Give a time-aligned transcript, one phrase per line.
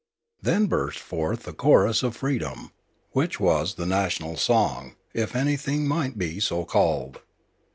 [0.41, 2.71] Then burst forth the chorus of freedom,
[3.11, 7.19] which was the national song, if anything might be so called.